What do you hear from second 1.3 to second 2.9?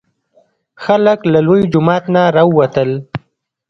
له لوی جومات نه راوتل.